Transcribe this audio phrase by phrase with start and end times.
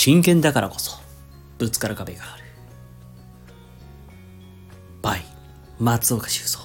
[0.00, 0.96] 真剣だからこそ
[1.58, 2.44] ぶつかる壁がある。
[5.02, 5.24] バイ
[5.80, 6.60] 松岡修造。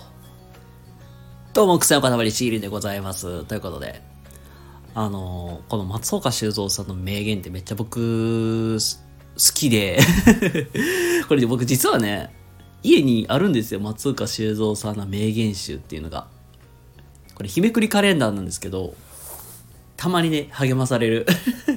[1.51, 3.43] どうも草の塊シーリンでございます。
[3.45, 4.03] ということで
[4.93, 8.79] あのこの松岡修造さんの名言ってめっちゃ僕好
[9.55, 9.97] きで。
[11.27, 12.31] これで僕実はね
[12.83, 13.79] 家にあるんですよ。
[13.79, 16.27] 松岡修造さんの名言集っていうのが。
[17.33, 18.93] これ日めくりカレンダーなんですけど
[19.97, 21.25] たまにね励まされる。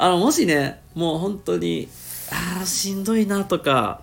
[0.00, 1.88] あのもしねもう本当に
[2.30, 4.00] ああしんどいなとか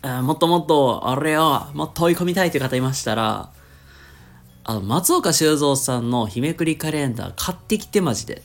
[0.00, 3.50] あもっともっとあれよもっと追い込みたいという方いましたら
[4.62, 8.42] あの松岡修造さんの日めくりカレンダー買ってきてマジで。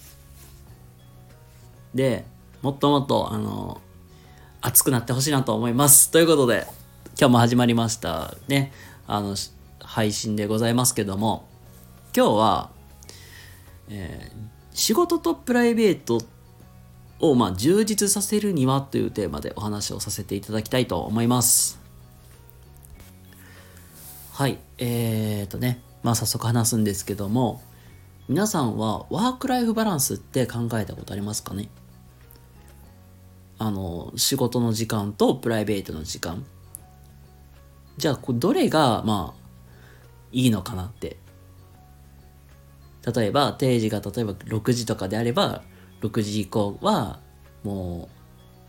[1.93, 2.25] で
[2.61, 3.81] もっともっとあの
[4.61, 6.11] 熱くなってほしいなと思います。
[6.11, 6.67] ということで
[7.19, 8.35] 今日も始まりました。
[8.47, 8.73] ね。
[9.07, 9.35] あの
[9.79, 11.47] 配信でございますけども
[12.15, 12.69] 今日は、
[13.89, 16.21] えー仕事とプライベート
[17.19, 21.77] をまあ充実させるにはというテーマでお話をさせていただきたいと思います。
[24.31, 24.57] はい。
[24.77, 25.81] えーとね。
[26.01, 27.61] まあ早速話すんですけども
[28.29, 31.67] 皆さんはワークライフバランスって考えたことありますかね？
[33.57, 36.45] あの仕事の時間とプライベートの時間。
[37.97, 39.39] じゃあどれがまあ
[40.31, 41.17] いいのかなって
[43.05, 45.63] 例えば定時が例えば6時とかであれば
[46.01, 47.19] 6時以降は
[47.63, 48.09] も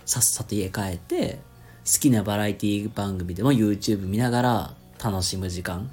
[0.05, 1.39] うさっさと家帰って
[1.85, 5.91] 好きなバラエティ番組でも YouTube 見ながら楽しむ時間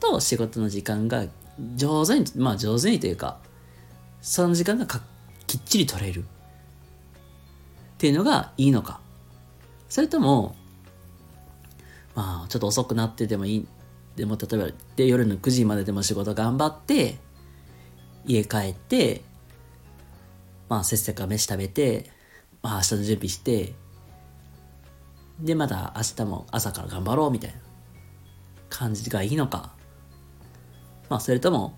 [0.00, 1.26] と仕事の時間が
[1.76, 3.38] 上手にまあ上手にというか
[4.20, 6.24] その時間がきっちり取れる。
[7.94, 9.00] っていうのがいいのか。
[9.88, 10.56] それとも
[12.14, 13.66] まあちょっと遅くなってでもいい。
[14.16, 17.18] でも例えばで夜の9時まででも仕事頑張って
[18.26, 19.22] 家帰って、
[20.68, 22.10] まあ、せっせか飯食べて、
[22.62, 23.74] まあ、明日の準備して、
[25.40, 27.56] で、また明日も朝から頑張ろうみたいな
[28.70, 29.72] 感じがいいのか。
[31.08, 31.76] まあ、それとも、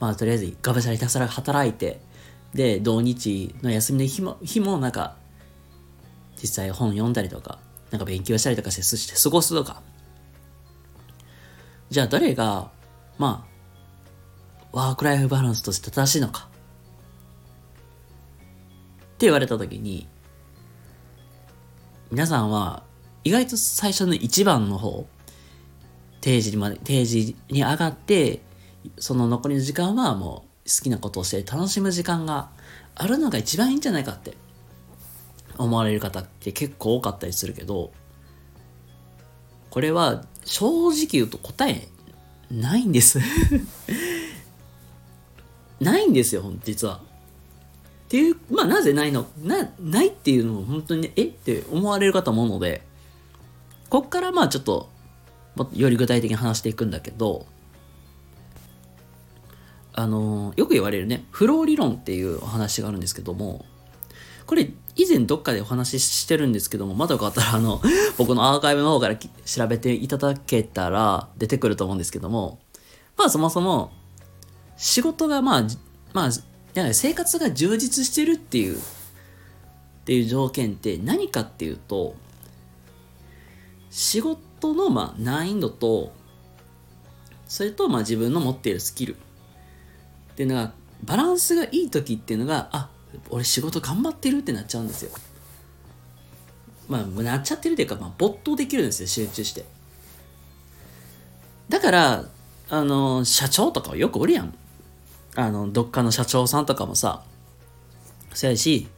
[0.00, 2.00] まあ、とりあえず、がぶしゃらひたすら働いて、
[2.52, 5.16] で、土日の休みの日も、日もなんか、
[6.40, 7.58] 実際本読んだりとか、
[7.90, 9.82] なんか勉強したりとかして過ごすとか。
[11.90, 12.70] じゃあ誰が、
[13.18, 13.53] まあ、
[14.74, 16.48] ワークライフバランスとして正しいのか？
[16.48, 16.50] っ
[19.16, 20.08] て言われた時に
[22.10, 22.82] 皆さんは
[23.22, 25.06] 意外と最初の一番の方
[26.20, 28.42] 定時にまで定時に上がって
[28.98, 32.50] その残りの時間はもう好きなことをして楽しむ時間が
[32.96, 34.36] あるのが一番いいんじゃないかって
[35.56, 37.92] 思われる方って結構多かったりするけど
[39.70, 41.86] これは正直言うと答え
[42.50, 43.20] ないんです。
[45.80, 47.00] ないんですよ、実は。
[48.06, 49.26] っていう、まあなぜないの？
[49.42, 51.24] な、ないっていうのを本当に、ね、え？
[51.24, 52.82] って思われる方もので、
[53.88, 54.88] こっからまあちょっと、
[55.72, 57.46] より具体的に話していくんだけど、
[59.96, 63.64] あのよく言われるね、フロー理論っていうお話があるんですけども、
[64.46, 67.80] これ以前どっかでお話ししてるんですけども、まだよかったらあの、
[68.18, 72.58] 僕のアーカイブの方から調べていただけたら出てくると思うんですけども、
[73.16, 73.92] まあそもそも
[74.76, 75.62] 仕事がまあ、
[76.12, 76.30] まあ、
[76.92, 78.80] 生活が充実してるっていう、っ
[80.04, 82.14] ていう条件って何かっていうと、
[83.90, 86.12] 仕事のまあ難易度と、
[87.46, 89.16] それとまあ自分の持っているスキルっ
[90.36, 90.72] ていうのが、
[91.04, 92.90] バランスがいい時っていうのが、あ、
[93.30, 95.10] 俺仕事頑張ってるってなっちゃうんですよ。
[96.88, 99.64] まあ、なっちゃってるっていうか、まあ、没頭できるんですよ、集中して。
[101.68, 102.24] だから、
[102.68, 104.54] あの、社長とかよくおるやん。
[105.36, 107.22] あの、どっかの社長さんとかもさ、
[108.32, 108.88] そうやし、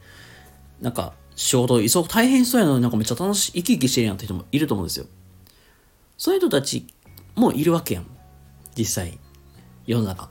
[0.81, 5.05] なんか、仕事、急ぐ大変そうやのになんかめっちゃ楽しい、生き生きしてるやんって人もいると思うんですよ。
[6.17, 6.87] そういう人たち
[7.35, 8.05] もいるわけやん。
[8.75, 9.19] 実際、
[9.85, 10.29] 世の中。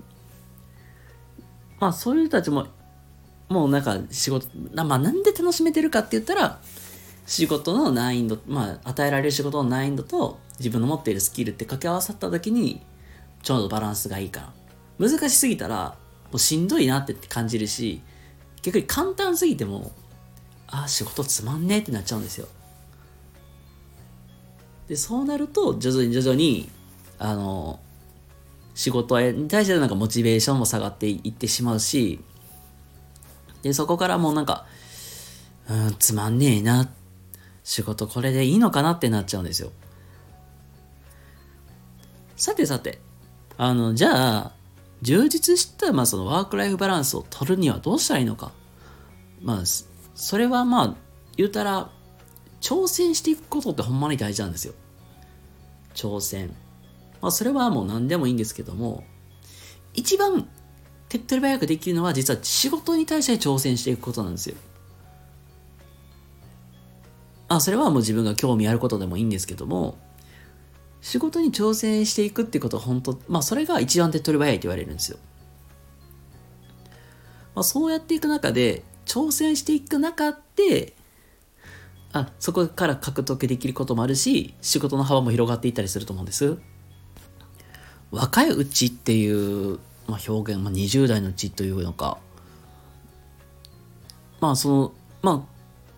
[1.78, 2.66] まあ、そういう人たちも、
[3.48, 6.60] もうなんか仕事、まあなんで楽しめてるかって言ったら、
[7.26, 12.80] 仕事の難易度、まあ与えられる仕事の難易度と自分の持っているスキルって掛け合わさった時に、
[13.42, 14.52] ちょうどバランスがいいから。
[14.98, 15.96] 難しすぎたら、
[16.30, 18.02] もうしんどいなって感じるし、
[18.62, 19.92] 逆に簡単すぎても、
[20.66, 22.48] あ、仕事つまんねえってなっちゃうんですよ。
[24.88, 26.70] で、そうなると、徐々に徐々に、
[27.18, 27.80] あの、
[28.74, 32.20] 仕事に対してのなんかモチベーションも下がっていってしまうし、
[33.62, 34.66] で、そこからもうなんか、
[35.68, 36.88] うん、つまんねえな、
[37.64, 39.72] 仕事これでいいのかなってなっちゃうんですよ。
[42.36, 43.00] さてさて、
[43.56, 44.55] あの、じゃあ、
[45.02, 48.52] 充実した、まあ、そのワークライフバランスを取るにはどうしたらいいのか。
[49.42, 49.62] まあ、
[50.14, 50.94] それはまあ、
[51.36, 51.90] 言うたら、
[52.60, 54.74] 挑戦していくことってほんまに大事なんですよ。
[55.94, 56.54] 挑戦。
[57.20, 59.04] まあ、それはもう何でもいいんですけども、
[59.94, 60.48] 一番
[61.08, 64.56] 手っ取り早くできるのは実は仕事に対して挑戦していくことなんですよ。
[67.48, 69.98] あ、それはもう自分が興味あることでもいいんですけども、
[71.00, 75.18] 仕事に挑戦していくってことは本当、まあそれが一番手っ取り早いって言われるんですよ。
[77.54, 80.94] まあそうやっていく中で、挑戦していく中で、
[82.12, 86.56] あ、そこから獲得できることもあるし、仕事の幅も広がっていったりすると思うんです。
[88.10, 92.18] 若いうちっていう、まあ、表現、まあ、20代のうちというのか、
[94.40, 94.92] まあその、
[95.22, 95.46] ま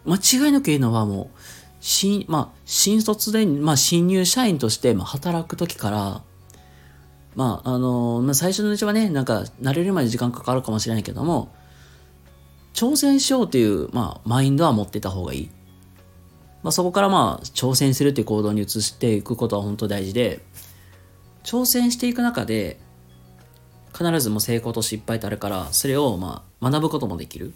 [0.06, 1.38] あ、間違いなく言うのはもう、
[1.80, 6.22] 新、まあ、新卒で、まあ、新入社員として、まあ、働く時から、
[7.36, 11.54] まあ、あの、まあ、最初のうちはね、なんか、慣れるまで時間かかるかもしれないけども、
[12.74, 15.50] 挑戦しようという、まあ、マインドは持ってた方がいい。
[16.62, 20.40] まあ、そこからまあ、挑戦するっていう行動に移していくことは本当大事で、
[21.44, 22.80] 挑戦していく中で、
[23.96, 27.54] 必ずも成功と失敗ってあるから、それをまあ、学ぶこともできる。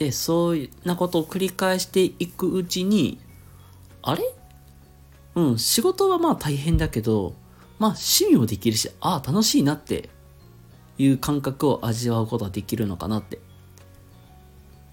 [0.00, 3.20] でそういうなことを繰り返していくうちに
[4.00, 4.22] あれ？
[5.34, 7.34] うん仕事はまあ大変だけど
[7.78, 10.08] まあ趣味もできるしああ楽しいなって
[10.96, 13.40] いう感覚を味わうことができるのかなって。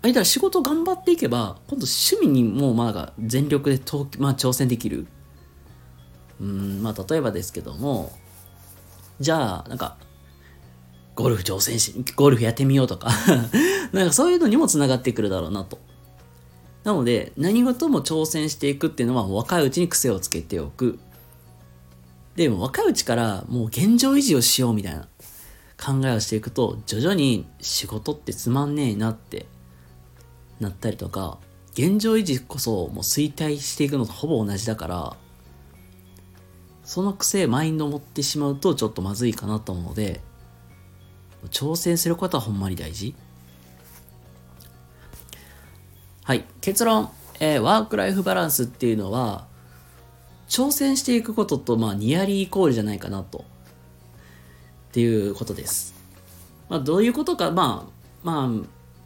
[0.01, 3.77] あだから仕事頑張っていけば今度趣味にもうまだ全力で、
[4.19, 5.07] まあ、挑戦できる。
[6.41, 8.11] うんまあ例えばですけども
[9.21, 9.95] じゃあなんか
[11.17, 13.09] ゴルフ挑戦し、ゴルフやってみようとか
[13.91, 15.79] なんかそういうのにもつながってくるだろうなと。
[16.83, 20.99] なので、何事も挑戦していくっていうのは若いうちに癖をつけておく。
[22.35, 25.07] でも若いうちからもう現状維持をしようみたいな
[25.83, 29.47] 考えをしていくと、徐々に仕事ってつまんねえなって
[30.59, 31.39] なったりとか、
[31.73, 35.17] 現状維持こそもう衰退していくのとほぼ同じだから、
[36.83, 40.21] その癖、マインドを持ってしまうとちょっとまずいかなと思うので、
[41.47, 43.15] 挑戦することはほんまに大事？
[46.23, 46.45] はい。
[46.61, 47.09] 結論。
[47.39, 49.45] えー、ワークライフバランスっていうのは、
[50.49, 53.45] 挑戦していくことと、まあ、ニアリーイコールじゃないかなと。
[54.89, 55.93] っていうことです。
[56.67, 57.91] まあ、どういうことか、まあ、
[58.23, 58.47] まあ、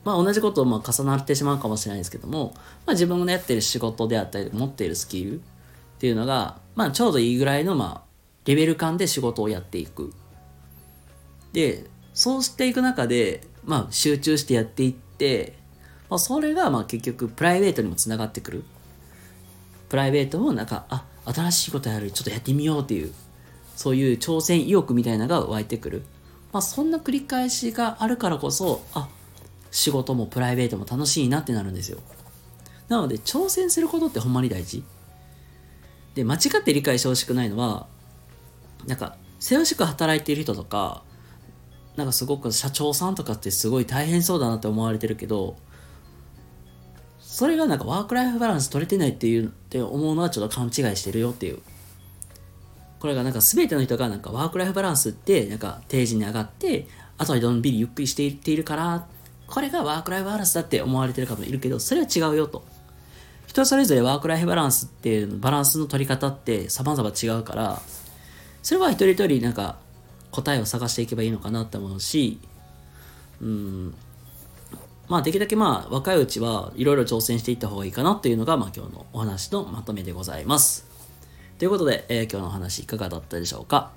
[0.04, 2.54] まあ、同じことをまあ重なってしまうかもしれないですけども、
[2.86, 5.44] まあ、自分のやってる仕事であったり、持っているスキルっ
[6.00, 8.10] ていうのが、まあ、ちょうどいいぐらいの、まあ、
[8.46, 10.14] レベル感で仕事をやっていく。
[11.54, 15.56] で、そうしていく中で、まあ、集中してやっていって、
[16.10, 18.64] まあ、それが、まあ、結局、プライベートにもつながってくる。
[19.90, 23.14] プライベートも、なんか、あ、新しいことやる、ちょっとやってみようっていう、
[23.76, 26.04] そういう挑戦意欲みたいなのが湧いてくる。
[26.52, 29.10] まあ、そんな繰り返しがあるからこそ、あ、
[29.72, 32.00] 仕事もプライベートも楽しいなってなるんですよ。
[32.90, 34.84] なので、挑戦することってほんまに大事。
[36.14, 37.88] で、間違って理解してほしくないのは、
[38.86, 41.04] なんか、せわしく働いている人とか、
[41.96, 45.58] なんかすごく社長さんとかってすごい大変そうだなって思われてるけど
[47.20, 51.60] それがなんかワークライフバランス取れてないっていうって思うのはちょっと勘違いしてるよっていう。
[53.00, 59.08] これがなんか全ての人がなんかワークライフバランスってなんか定時に上がってあとはどんびりゆっくりしていっているから
[59.48, 62.64] これがワークライフバランスだって思われてる方もいるけどそれは違うよと。
[63.48, 67.82] 人それぞれワークライフバランスっていうバランスの取り方って様々違うから
[68.62, 69.78] それは一人一人なんか
[70.32, 72.40] 答えを探していけばいいのかなって思うし、
[73.42, 73.94] うん、
[75.08, 80.86] まあできるだけまあ若いうちはいろいろ挑戦していった方がいいかなっていうのがまあ今日のお話のまとめでございます。
[81.60, 83.92] ということで、えー、今日のお話いかがだったでしょうか？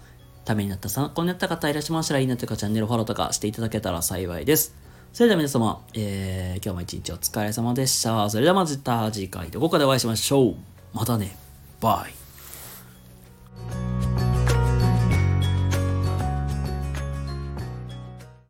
[0.45, 4.75] ためになった参考になった方いらっしゃいましたらいいなというかチャンネルフォローとかしていただけたら幸いです。
[5.15, 8.29] それでは皆様、えー、今日も一日お疲れ様でした。
[8.29, 10.57] それではまた次回どこかでお会いしましょう。
[10.93, 11.37] またね。
[11.81, 12.24] バイ。